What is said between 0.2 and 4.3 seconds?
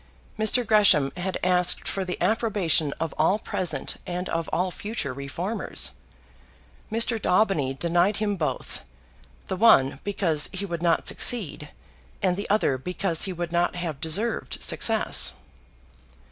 Mr. Gresham had asked for the approbation of all present and